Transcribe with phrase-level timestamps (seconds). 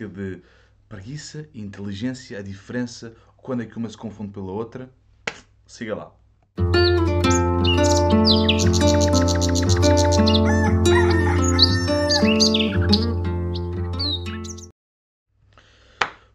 [0.00, 0.42] acerca de
[0.88, 4.90] preguiça e inteligência, a diferença, quando é que uma se confunde pela outra.
[5.66, 6.12] Siga lá.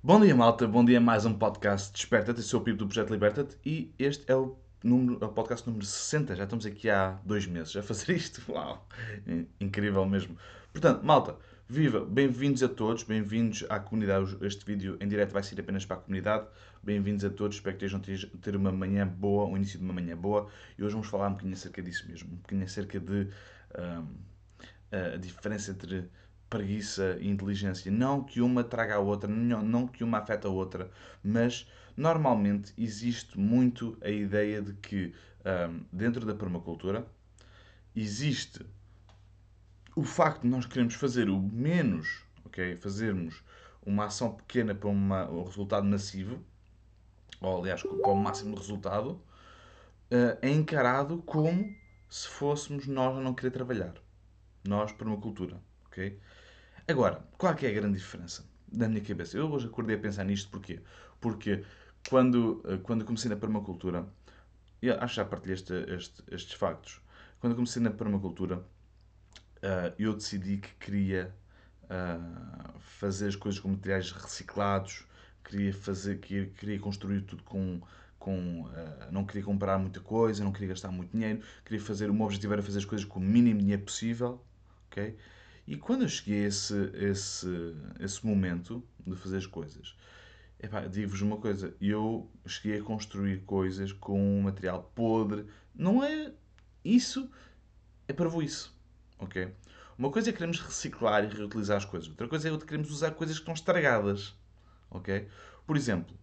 [0.03, 0.67] Bom dia, malta.
[0.67, 2.39] Bom dia a mais um podcast Desperta-te.
[2.39, 5.67] Eu sou o Pipo do Projeto Liberta-te e este é o, número, é o podcast
[5.67, 6.35] número 60.
[6.35, 8.41] Já estamos aqui há dois meses a fazer isto.
[8.51, 8.87] Uau!
[9.59, 10.37] Incrível mesmo.
[10.71, 11.35] Portanto, malta,
[11.67, 12.05] viva!
[12.05, 14.37] Bem-vindos a todos, bem-vindos à comunidade.
[14.41, 16.47] Este vídeo em direto vai ser apenas para a comunidade.
[16.83, 19.93] Bem-vindos a todos, espero que estejam a ter uma manhã boa, um início de uma
[19.93, 20.47] manhã boa.
[20.77, 23.27] E hoje vamos falar um bocadinho acerca disso mesmo, um bocadinho acerca de
[23.79, 24.07] um,
[25.13, 26.07] a diferença entre
[26.49, 27.91] preguiça e inteligência.
[27.91, 30.91] Não que uma traga a outra, não que uma afeta a outra,
[31.23, 31.67] mas
[31.97, 37.07] normalmente existe muito a ideia de que um, dentro da permacultura
[37.95, 38.63] existe
[39.95, 42.75] o facto de nós queremos fazer o menos, ok?
[42.77, 43.41] Fazermos
[43.85, 46.43] uma ação pequena para uma, um resultado massivo,
[47.39, 49.11] ou aliás, para o máximo resultado,
[50.11, 51.73] uh, é encarado como
[52.09, 53.93] se fôssemos nós a não querer trabalhar.
[54.67, 56.19] Nós, permacultura, ok?
[56.87, 58.45] Agora, qual é, a grande diferença?
[58.67, 59.37] Da minha cabeça.
[59.37, 60.81] Eu hoje acordei a pensar nisto porquê?
[61.21, 61.63] Porque
[62.09, 64.07] quando, eh, quando comecei na permacultura,
[64.81, 67.01] eu acho que já partilhei este, este, estes factos.
[67.39, 68.63] Quando comecei na permacultura,
[69.57, 71.33] uh, eu decidi que queria
[71.83, 75.05] uh, fazer as coisas com materiais reciclados,
[75.43, 77.81] queria fazer, queria, queria construir tudo com,
[78.17, 82.13] com uh, não queria comprar muita coisa, não queria gastar muito dinheiro, queria fazer, o
[82.13, 84.43] meu objetivo era fazer as coisas com o mínimo dinheiro possível,
[84.87, 85.15] ok?
[85.67, 89.95] E quando eu cheguei a esse, esse, esse momento de fazer as coisas,
[90.91, 95.45] digo-vos uma coisa, eu cheguei a construir coisas com um material podre.
[95.73, 96.31] Não é
[96.83, 97.29] isso,
[98.07, 98.74] é para isso,
[99.25, 99.51] ok?
[99.97, 103.37] Uma coisa é queremos reciclar e reutilizar as coisas, outra coisa é queremos usar coisas
[103.37, 104.35] que estão estragadas,
[104.89, 105.27] ok?
[105.65, 106.15] Por exemplo,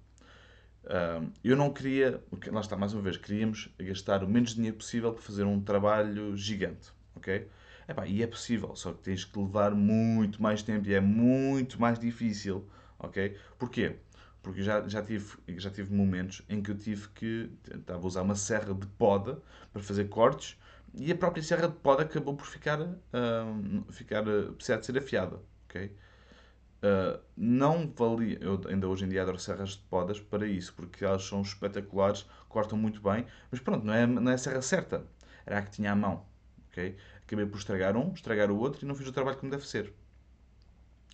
[1.43, 5.23] eu não queria, lá está mais uma vez, queríamos gastar o menos dinheiro possível para
[5.23, 7.49] fazer um trabalho gigante, ok?
[7.89, 11.81] Epá, e é possível, só que tens que levar muito mais tempo e é muito
[11.81, 13.37] mais difícil, ok?
[13.59, 13.97] Porquê?
[14.43, 17.51] Porque já, já, tive, já tive momentos em que eu tive que.
[17.73, 19.41] Estava a usar uma serra de poda
[19.73, 20.57] para fazer cortes
[20.95, 22.81] e a própria serra de poda acabou por ficar.
[22.81, 25.87] Uh, ficar uh, precisar de ser afiada, ok?
[25.87, 28.39] Uh, não valia.
[28.41, 32.27] Eu ainda hoje em dia adoro serras de podas para isso, porque elas são espetaculares,
[32.49, 35.07] cortam muito bem, mas pronto, não é, não é a serra certa.
[35.47, 36.25] Era a que tinha à mão,
[36.69, 36.97] ok?
[37.33, 39.93] acabei por estragar um, estragar o outro e não fiz o trabalho como deve ser.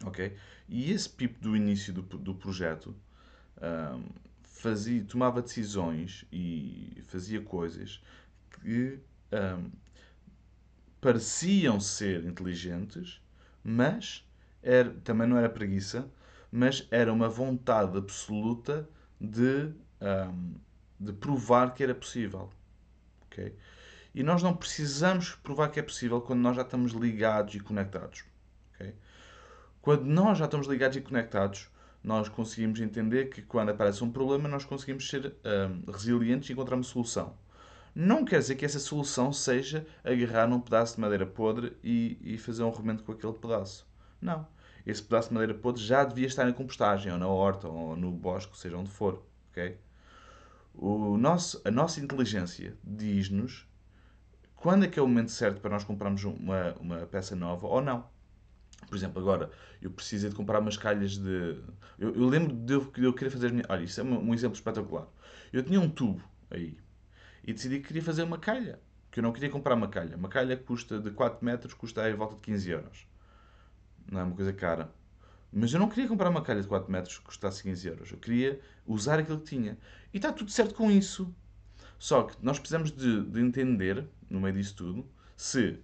[0.04, 0.36] Ok?
[0.68, 2.94] E esse pipo do início do, do projeto
[3.60, 4.04] um,
[4.42, 8.02] fazia, tomava decisões e fazia coisas
[8.50, 8.98] que
[9.32, 9.70] um,
[11.00, 13.20] pareciam ser inteligentes,
[13.62, 14.24] mas
[14.62, 16.08] era, também não era preguiça,
[16.50, 18.88] mas era uma vontade absoluta
[19.20, 20.54] de, um,
[20.98, 22.50] de provar que era possível.
[23.26, 23.54] Okay?
[24.14, 28.24] E nós não precisamos provar que é possível quando nós já estamos ligados e conectados.
[28.74, 28.94] Okay?
[29.80, 31.68] Quando nós já estamos ligados e conectados,
[32.02, 36.76] nós conseguimos entender que quando aparece um problema, nós conseguimos ser um, resilientes e encontrar
[36.76, 37.36] uma solução.
[38.00, 42.38] Não quer dizer que essa solução seja agarrar num pedaço de madeira podre e, e
[42.38, 43.84] fazer um remendo com aquele pedaço.
[44.20, 44.46] Não.
[44.86, 48.12] Esse pedaço de madeira podre já devia estar em compostagem, ou na horta, ou no
[48.12, 49.26] bosque, seja onde for.
[49.50, 49.78] Okay?
[50.72, 53.66] O nosso, a nossa inteligência diz-nos
[54.54, 57.82] quando é que é o momento certo para nós comprarmos uma, uma peça nova ou
[57.82, 58.08] não.
[58.88, 59.50] Por exemplo, agora,
[59.82, 61.60] eu precisei de comprar umas calhas de...
[61.98, 63.52] Eu, eu lembro de eu, eu querer fazer.
[63.68, 65.08] Olha, isso é um, um exemplo espetacular.
[65.52, 66.78] Eu tinha um tubo aí
[67.48, 68.78] e decidi que queria fazer uma calha.
[69.10, 70.18] Que eu não queria comprar uma calha.
[70.18, 73.08] Uma calha custa de 4 metros, custa aí a volta de 15 euros.
[74.06, 74.92] Não é uma coisa cara.
[75.50, 78.12] Mas eu não queria comprar uma calha de 4 metros que custasse 15 euros.
[78.12, 79.78] Eu queria usar aquilo que tinha.
[80.12, 81.34] E está tudo certo com isso.
[81.98, 85.80] Só que nós precisamos de, de entender, no meio disso tudo, se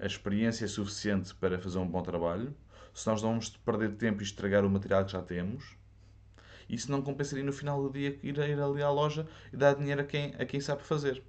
[0.00, 2.52] a experiência é suficiente para fazer um bom trabalho,
[2.92, 5.76] se nós não vamos perder tempo e estragar o material que já temos,
[6.76, 10.00] se não compensaria no final do dia ir, ir ali à loja e dar dinheiro
[10.00, 11.22] a quem, a quem sabe fazer.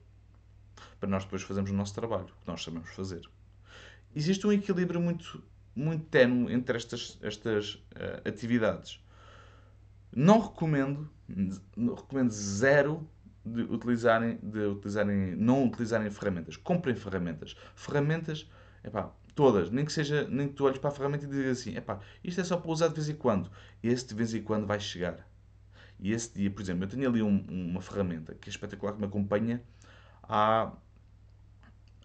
[0.99, 3.21] Para nós depois fazermos o nosso trabalho, que nós sabemos fazer.
[4.15, 5.43] Existe um equilíbrio muito,
[5.75, 8.99] muito tenue entre estas, estas uh, atividades.
[10.15, 11.09] Não recomendo,
[11.95, 13.07] recomendo zero
[13.45, 16.57] de utilizarem, de utilizarem, não utilizarem ferramentas.
[16.57, 17.55] Comprem ferramentas.
[17.75, 18.49] Ferramentas,
[18.83, 19.69] epá, todas.
[19.69, 22.41] Nem que seja, nem que tu olhes para a ferramenta e digas assim, epá, isto
[22.41, 23.51] é só para usar de vez em quando.
[23.83, 25.26] Esse de vez em quando vai chegar.
[25.99, 28.99] E esse dia, por exemplo, eu tenho ali um, uma ferramenta que é espetacular, que
[28.99, 29.63] me acompanha
[30.23, 30.71] há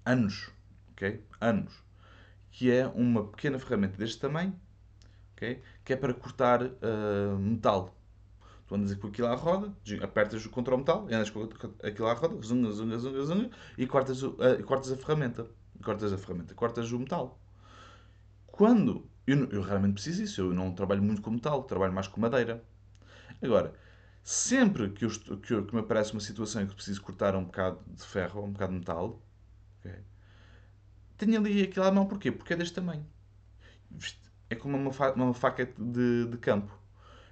[0.04, 0.50] anos,
[0.92, 1.22] ok?
[1.40, 1.82] Anos.
[2.50, 4.58] Que é uma pequena ferramenta deste tamanho,
[5.34, 5.62] ok?
[5.84, 7.94] Que é para cortar uh, metal.
[8.66, 11.48] Tu andas com aquilo à roda, apertas contra o metal, andas com
[11.82, 14.36] aquilo à roda, zunga, zunga, zunga, zunga, e cortas, uh,
[14.66, 15.46] cortas a ferramenta.
[15.82, 17.38] Cortas a ferramenta, cortas o metal.
[18.46, 19.10] Quando.
[19.26, 22.62] Eu, eu raramente preciso disso, eu não trabalho muito com metal, trabalho mais com madeira.
[23.40, 23.72] Agora,
[24.22, 27.44] sempre que, eu, que, eu, que me aparece uma situação em que preciso cortar um
[27.44, 29.20] bocado de ferro ou um bocado de metal,
[29.80, 30.00] okay,
[31.16, 32.06] tenho ali aquilo à mão.
[32.06, 32.30] Porquê?
[32.30, 33.06] Porque é deste tamanho.
[34.48, 36.72] É como uma, fa uma faca de, de campo.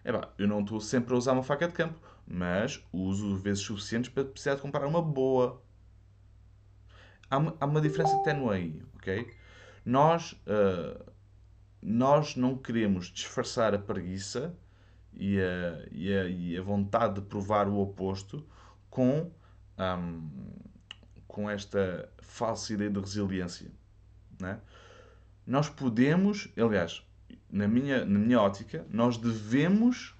[0.05, 3.63] É pá, eu não estou sempre a usar uma faca de campo, mas uso vezes
[3.63, 5.63] suficientes para precisar de comprar uma boa.
[7.29, 9.31] Há uma, há uma diferença ténue aí, ok?
[9.85, 11.05] Nós, uh,
[11.81, 14.57] nós não queremos disfarçar a preguiça
[15.17, 18.45] e a, e a, e a vontade de provar o oposto
[18.89, 19.31] com,
[19.79, 20.29] um,
[21.27, 23.71] com esta falsa ideia de resiliência.
[24.39, 24.59] Né?
[25.47, 27.05] Nós podemos, aliás,
[27.51, 30.15] na minha, na minha ótica, nós devemos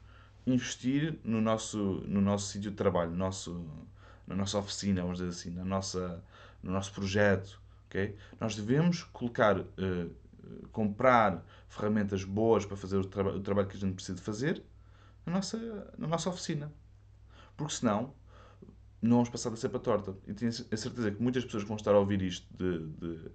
[0.47, 3.65] investir no nosso, no nosso sítio de trabalho, no nosso,
[4.27, 6.23] na nossa oficina, vamos dizer assim, na nossa,
[6.63, 7.61] no nosso projeto.
[7.89, 8.17] Okay?
[8.41, 10.15] Nós devemos colocar, uh,
[10.73, 14.63] comprar ferramentas boas para fazer o, traba o trabalho que a gente precisa fazer
[15.31, 16.73] na nossa, na nossa oficina.
[17.57, 18.15] Porque senão
[19.01, 20.15] não vamos passar da cepa torta.
[20.27, 23.31] E tenho a certeza que muitas pessoas que vão estar a ouvir isto de, de,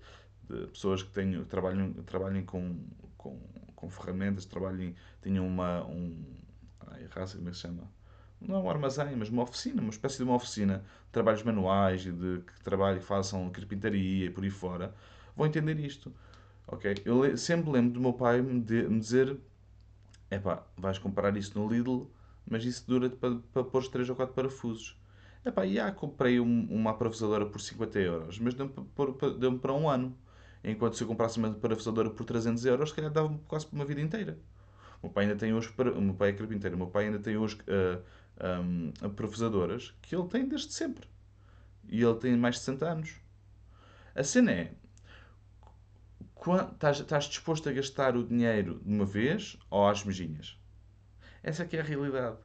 [0.50, 2.86] de pessoas que tenham, trabalham, trabalhem com,
[3.18, 3.40] com,
[3.76, 5.86] com ferramentas, trabalhem, tenham uma.
[5.86, 6.24] Um,
[6.88, 7.90] ai, raça, como é que se chama?
[8.40, 12.12] Não é um armazém, mas uma oficina, uma espécie de uma oficina trabalhos manuais e
[12.12, 14.94] de que trabalhem, façam carpintaria e por aí fora,
[15.36, 16.14] vão entender isto.
[16.68, 16.96] Ok?
[17.06, 19.36] Eu sempre lembro do meu pai me, de, me dizer
[20.30, 22.08] epá, vais comprar isso no Lidl,
[22.50, 24.98] mas isso dura para, para pôr os 3 ou 4 parafusos.
[25.46, 28.74] Epá, e já comprei um, uma parafusadora por 50 euros, mas deu-me
[29.40, 30.18] deu para um ano.
[30.64, 34.02] Enquanto se eu comprasse uma parafusadora por 300 euros, se calhar dava-me quase uma vida
[34.02, 34.40] inteira.
[35.02, 37.20] O meu pai ainda tem hoje, o meu pai é carpinteiro, o meu pai ainda
[37.20, 38.02] tem hoje uh,
[38.64, 41.08] um, parafusadoras que ele tem desde sempre.
[41.88, 43.16] E ele tem mais de 60 anos.
[44.16, 44.72] A cena é,
[46.72, 50.58] estás, disposto a gastar o dinheiro de uma vez ou às mejinhas?
[51.42, 52.38] Essa é que é a realidade.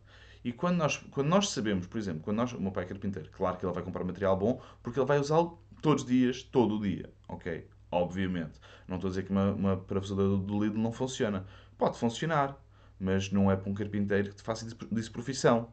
[0.44, 3.31] E quando nós, quando nós sabemos, por exemplo, quando nós, o meu pai é carpinteiro,
[3.31, 6.76] claro que ele vai comprar material bom porque ele vai usá-lo todos os dias, todo
[6.76, 7.69] o dia, ok?
[7.91, 8.58] Obviamente.
[8.88, 11.47] Não estou a dizer que uma, uma parafusadora do Lidl não funciona.
[11.76, 12.56] Pode funcionar,
[12.99, 15.73] mas não é para um carpinteiro que te faça disso profissão.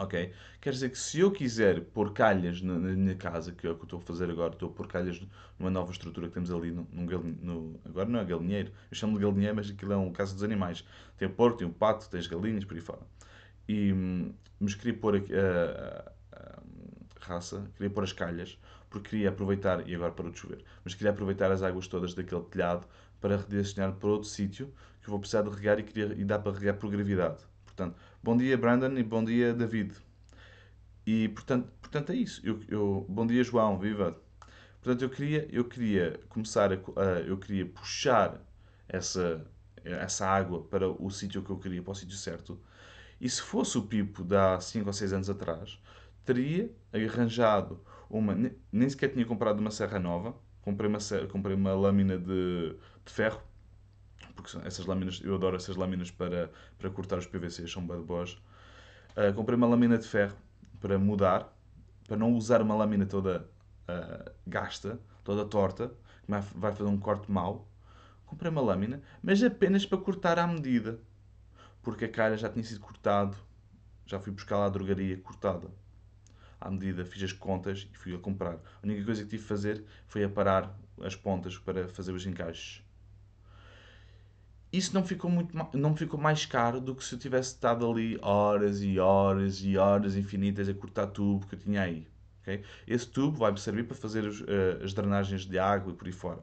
[0.00, 0.32] Ok?
[0.62, 3.74] Quer dizer que se eu quiser pôr calhas na, na, minha casa, que é o
[3.74, 5.20] que eu estou a fazer agora, estou a pôr calhas
[5.58, 9.24] numa nova estrutura que temos ali, no, no, agora não é galinheiro, eu chamo de
[9.26, 10.86] galinheiro, mas aquilo é um casa dos animais.
[11.18, 13.00] Tem o porco, tem o pato, tem as galinhas, por aí fora.
[13.68, 13.92] E,
[14.58, 16.62] mas queria pôr a, a, a,
[17.20, 18.58] raça, queria pôr as calhas,
[18.88, 22.42] porque queria aproveitar, e agora parou de chover, mas queria aproveitar as águas todas daquele
[22.44, 22.86] telhado
[23.20, 26.38] para redirecionar para outro sítio que eu vou precisar de regar e, queria, e dá
[26.38, 27.44] para regar por gravidade.
[27.66, 29.94] Portanto, bom dia Brandon e bom dia David.
[31.06, 32.40] E portanto, portanto é isso.
[32.44, 34.16] Eu, eu, bom dia João, viva.
[34.82, 36.76] Portanto, eu queria, eu queria começar a,
[37.26, 38.40] eu queria puxar
[38.88, 39.44] essa
[39.84, 42.60] essa água para o sítio que eu queria, para o sítio certo.
[43.20, 45.78] E se fosse o Pipo de há 5 ou 6 anos atrás,
[46.24, 48.34] teria arranjado uma.
[48.72, 50.34] Nem sequer tinha comprado uma serra nova.
[50.62, 50.98] Comprei uma,
[51.30, 53.42] comprei uma lâmina de, de ferro
[54.40, 58.32] porque essas lâminas, eu adoro essas lâminas para, para cortar os PVCs, são bem boas.
[59.10, 60.36] Uh, comprei uma lâmina de ferro
[60.80, 61.54] para mudar,
[62.06, 63.46] para não usar uma lâmina toda
[63.88, 65.88] uh, gasta, toda torta,
[66.24, 67.68] que vai fazer um corte mau.
[68.24, 70.98] Comprei uma lâmina, mas apenas para cortar à medida,
[71.82, 73.36] porque a calha já tinha sido cortado,
[74.06, 75.68] já fui buscar lá a drogaria cortada
[76.60, 78.54] à medida, fiz as contas e fui a comprar.
[78.54, 82.82] A única coisa que tive de fazer foi aparar as pontas para fazer os encaixes
[84.72, 88.18] isso não ficou, muito, não ficou mais caro do que se eu tivesse estado ali
[88.22, 92.06] horas e horas e horas infinitas a cortar tubo que eu tinha aí.
[92.42, 92.62] Okay?
[92.86, 96.12] Esse tubo vai-me servir para fazer os, uh, as drenagens de água e por aí
[96.12, 96.40] fora.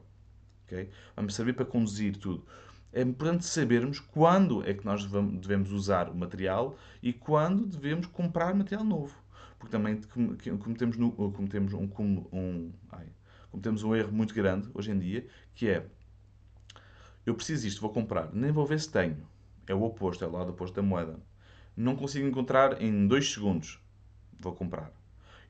[0.66, 0.90] Okay?
[1.16, 2.44] Vai-me servir para conduzir tudo.
[2.92, 8.54] É importante sabermos quando é que nós devemos usar o material e quando devemos comprar
[8.54, 9.14] material novo.
[9.58, 10.96] Porque também cometemos,
[11.34, 11.88] cometemos, um,
[12.32, 13.06] um, ai,
[13.50, 15.86] cometemos um erro muito grande hoje em dia, que é
[17.28, 18.32] eu preciso disto, vou comprar.
[18.32, 19.26] Nem vou ver se tenho.
[19.66, 21.20] É o oposto, é o lado oposto da moeda.
[21.76, 23.80] Não consigo encontrar em 2 segundos.
[24.40, 24.90] Vou comprar.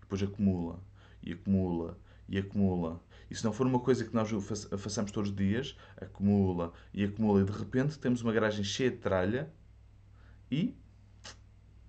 [0.01, 0.81] Depois acumula,
[1.23, 3.01] e acumula, e acumula.
[3.31, 4.31] E se não for uma coisa que nós
[4.79, 7.43] façamos todos os dias, acumula e acumula.
[7.43, 9.53] E de repente temos uma garagem cheia de tralha
[10.51, 10.77] e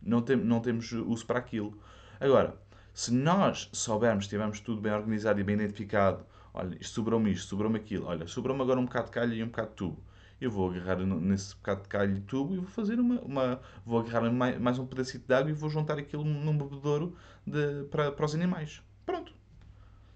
[0.02, 1.82] não, tem, não temos uso para aquilo.
[2.20, 2.62] Agora,
[2.94, 6.26] se nós soubermos, tivermos tudo bem organizado e bem identificado,
[6.60, 9.70] olha, sobrou-me isto, sobrou-me aquilo, olha, sobrou-me agora um bocado de calha e um bocado
[9.70, 10.04] de tubo.
[10.42, 14.00] eu vou agarrar nesse bocado de calho de tubo e vou fazer uma, uma vou
[14.00, 18.12] agarrar mais, mais um pedacito de água e vou juntar aquilo num bebedouro de, para,
[18.12, 18.82] para os animais.
[19.06, 19.34] Pronto.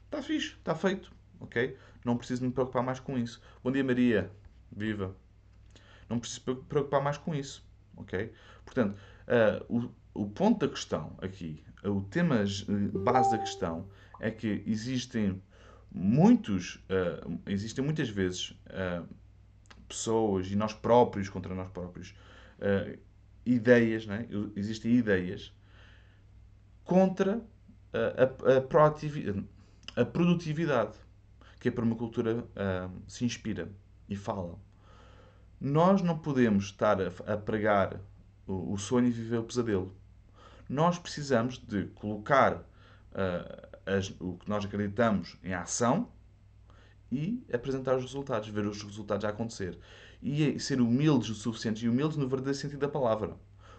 [0.05, 1.77] Está fixe, está feito, ok?
[2.05, 3.41] Não preciso me preocupar mais com isso.
[3.63, 4.29] Bom dia Maria,
[4.71, 5.15] viva.
[6.09, 8.31] Não preciso me preocupar mais com isso, ok?
[8.65, 8.97] Portanto,
[9.27, 12.43] uh, o, o ponto da questão aqui, o tema
[12.93, 13.87] base da questão
[14.19, 15.41] é que existem
[15.93, 19.07] muitos, uh, existem muitas vezes uh,
[19.87, 22.15] pessoas e nós próprios contra nós próprios,
[22.57, 22.97] uh,
[23.45, 24.27] ideias, né?
[24.55, 25.53] existem ideias
[26.83, 27.41] contra
[27.93, 28.57] a, a,
[30.01, 30.97] a, produtividade
[31.59, 32.45] que a permacultura
[33.07, 33.69] se inspira
[34.09, 34.57] e fala.
[35.59, 37.99] Nós não podemos estar a, pregar
[38.47, 39.95] o, o sonho e viver o pesadelo.
[40.69, 42.65] Nós precisamos de colocar
[43.85, 46.09] as, o que nós acreditamos em ação
[47.11, 49.77] e apresentar os resultados, ver os resultados a acontecer.
[50.21, 53.35] E ser humildes o suficiente, e humildes no verdadeiro sentido da palavra,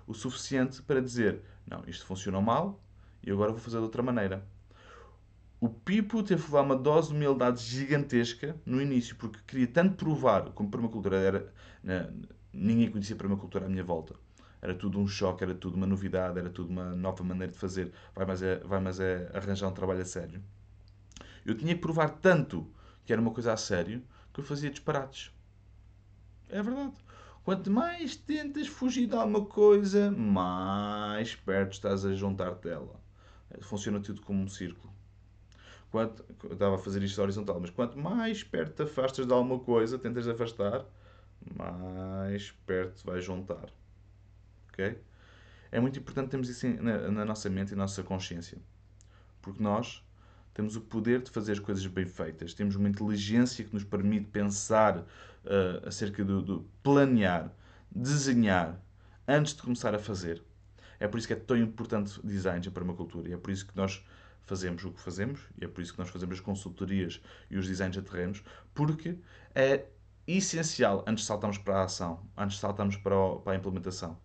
[0.06, 2.80] o suficiente para dizer: não, isto funcionou mal
[3.22, 4.46] e agora vou fazer de outra maneira.
[5.60, 10.50] O Pipo teve levar uma dose de humildade gigantesca no início, porque queria tanto provar
[10.50, 11.52] como permacultura era.
[12.52, 14.14] ninguém conhecia permacultura à minha volta
[14.64, 17.92] era tudo um choque, era tudo uma novidade, era tudo uma nova maneira de fazer.
[18.14, 20.42] Vai, mas é, vai, mas é arranjar um trabalho a sério.
[21.44, 22.66] Eu tinha que provar tanto
[23.04, 24.02] que era uma coisa a sério
[24.32, 25.30] que eu fazia disparates.
[26.48, 26.94] É verdade.
[27.44, 32.98] Quanto mais tentas fugir de alguma coisa, mais perto estás a juntar-te dela.
[33.60, 34.90] Funciona tudo como um círculo.
[35.90, 39.58] Quanto, eu estava a fazer isto horizontal, mas quanto mais perto te afastas de alguma
[39.58, 40.86] coisa, tentas afastar,
[41.54, 43.68] mais perto vais juntar.
[44.74, 45.00] Ok?
[45.70, 48.58] É muito importante termos isso na, na nossa mente e na nossa consciência.
[49.40, 50.04] Porque nós
[50.52, 54.26] temos o poder de fazer as coisas bem feitas, temos uma inteligência que nos permite
[54.26, 57.52] pensar uh, acerca do, do, planear,
[57.90, 58.80] desenhar
[59.26, 60.42] antes de começar a fazer.
[61.00, 63.76] É por isso que é tão importante design em permacultura e é por isso que
[63.76, 64.04] nós
[64.42, 67.66] fazemos o que fazemos e é por isso que nós fazemos as consultorias e os
[67.66, 69.18] designs a terrenos, porque
[69.54, 69.86] é
[70.26, 73.14] essencial antes de saltarmos para a ação, antes de saltarmos para
[73.46, 74.16] a implementação.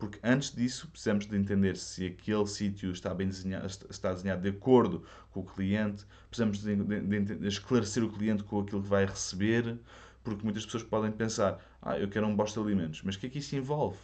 [0.00, 4.48] Porque antes disso precisamos de entender se aquele sítio está bem desenhado, está desenhado de
[4.48, 9.04] acordo com o cliente, precisamos de, de, de, esclarecer o cliente com aquilo que vai
[9.04, 9.78] receber,
[10.24, 13.26] porque muitas pessoas podem pensar, ah, eu quero um bosta de alimentos, mas o que
[13.26, 13.98] é que isso envolve?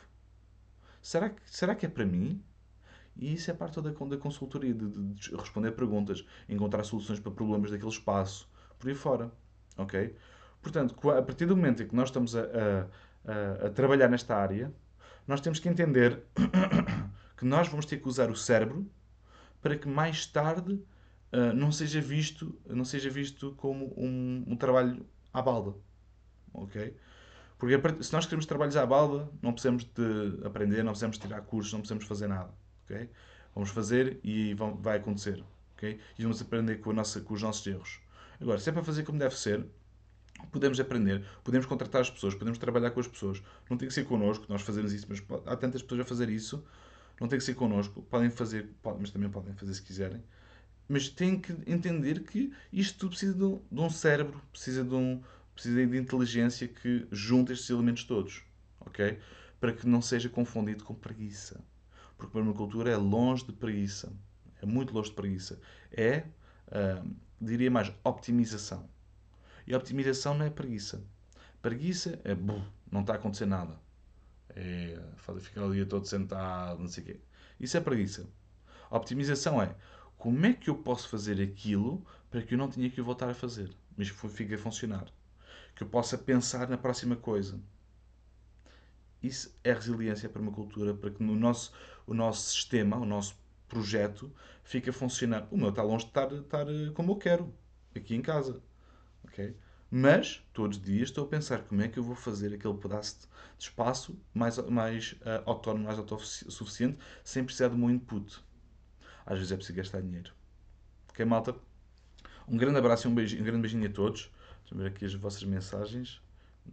[1.01, 2.45] Será que, será que é para mim?
[3.17, 7.71] E isso é parte toda da consultoria, de, de, responder perguntas, encontrar soluções para problemas
[7.71, 8.47] daquele espaço,
[8.79, 9.33] por aí fora.
[9.79, 10.15] Ok?
[10.61, 14.37] Portanto, a partir do momento em que nós estamos a, a, a, a trabalhar nesta
[14.37, 14.71] área,
[15.27, 16.23] nós temos que entender
[17.37, 18.89] que nós vamos ter que usar o cérebro
[19.61, 20.75] para que mais tarde
[21.33, 25.75] uh, não seja visto não seja visto como um, um trabalho à balda
[26.53, 26.97] ok?
[27.59, 31.73] Porque se nós queremos trabalhos à balda não precisamos de aprender não precisamos tirar cursos
[31.73, 32.51] não precisamos fazer nada
[32.85, 33.11] ok?
[33.55, 35.43] Vamos fazer e vai acontecer
[35.77, 35.99] ok?
[36.19, 38.01] E vamos aprender com, nossa, com os nossos erros.
[38.41, 39.67] Agora se é para fazer como deve ser
[40.51, 43.43] podemos aprender, podemos contratar as pessoas, podemos trabalhar com as pessoas.
[43.69, 46.65] Não tem que ser connosco, nós fazemos isso, mas há tantas pessoas a fazer isso,
[47.21, 48.03] não tem que ser connosco.
[48.03, 50.23] Podem fazer, mas também podem fazer se quiserem.
[50.89, 54.95] Mas têm que entender que isto tudo precisa de um, de um cérebro, precisa de,
[54.95, 55.23] um,
[55.55, 58.43] precisa de inteligência que junte estes elementos todos,
[58.81, 59.19] ok?
[59.59, 61.61] Para que não seja confundido com preguiça.
[62.17, 64.13] Porque permacultura é longe de preguiça.
[64.63, 65.61] É muito longe de preguiça.
[65.91, 66.25] É,
[66.69, 68.89] uh, diria mais, optimização
[69.67, 71.03] e a optimização não é preguiça.
[71.61, 73.79] Preguiça é, buh, não está a acontecer nada.
[74.51, 74.99] É
[75.41, 77.21] ficar o dia todo sentado, não sei o quê.
[77.59, 78.29] Isso é preguiça.
[78.89, 79.75] A optimização é
[80.17, 83.35] como é que eu posso fazer aquilo para que eu não tenha que voltar a
[83.35, 85.07] fazer, mas que fique a funcionar.
[85.75, 87.61] Que eu possa pensar na próxima coisa.
[89.23, 91.73] Isso é resiliência para uma cultura, para que no nosso,
[92.07, 93.37] o nosso sistema, o nosso
[93.69, 94.33] projeto,
[94.63, 95.49] fique a funcionar.
[95.51, 97.53] O meu está longe de estar, estar como eu quero,
[97.95, 98.63] aqui em casa
[99.37, 99.55] ok?
[99.91, 103.29] Mas, todos os dias, estou a pensar como é que eu vou fazer aquele pedaço
[103.57, 108.43] de espaço mais, mais uh, autónomo, mais autossuficiente, sem precisar do meu input.
[109.25, 110.33] Às vezes é preciso gastar dinheiro.
[111.11, 111.55] Ok, malta?
[112.49, 114.31] Um grande abraço e um, beijinho, um grande beijinho a todos.
[114.63, 116.21] Deixa ver aqui as vossas mensagens.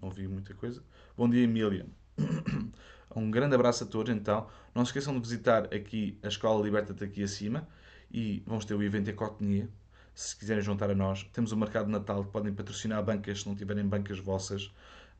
[0.02, 0.84] Não vi muita coisa.
[1.16, 1.86] Bom dia, Emília.
[3.16, 4.48] um grande abraço a todos, então.
[4.74, 7.68] Não se esqueçam de visitar aqui a Escola Liberta-te aqui acima.
[8.12, 9.68] E vamos ter o evento em Cotonhê,
[10.14, 11.24] se quiserem juntar a nós.
[11.34, 14.72] Temos o mercado de Natal que podem patrocinar bancas se não tiverem bancas vossas.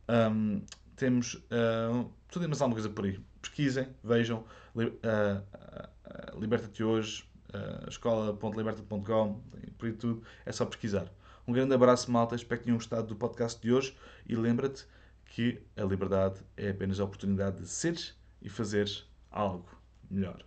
[0.08, 0.62] Um,
[0.96, 3.20] temos uh, tudo e mais alguma coisa por aí.
[3.42, 4.46] Pesquisem, vejam.
[4.76, 9.42] Uh, uh, Liberta-te hoje, uh, escola.liberta.com,
[9.78, 10.24] por aí tudo.
[10.46, 11.12] É só pesquisar.
[11.48, 12.36] Um grande abraço, malta.
[12.36, 13.98] Espero que tenham gostado do podcast de hoje.
[14.26, 14.86] E lembra-te
[15.26, 19.68] que a liberdade é apenas a oportunidade de seres e fazeres algo
[20.10, 20.46] melhor.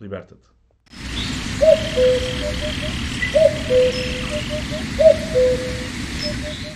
[0.00, 0.61] Liberta-te.
[1.62, 1.96] Thank
[6.66, 6.71] you.